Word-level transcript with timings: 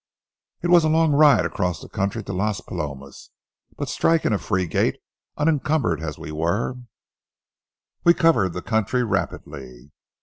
It 0.63 0.69
was 0.71 0.83
a 0.83 0.89
long 0.89 1.11
ride 1.11 1.45
across 1.45 1.85
country 1.89 2.23
to 2.23 2.33
Las 2.33 2.59
Palomas, 2.59 3.29
but 3.77 3.87
striking 3.87 4.33
a 4.33 4.39
free 4.39 4.65
gait, 4.65 4.97
unencumbered 5.37 6.01
as 6.01 6.17
we 6.17 6.31
were, 6.31 6.77
we 8.03 8.15
covered 8.15 8.53
the 8.53 8.63
country 8.63 9.03
rapidly. 9.03 9.91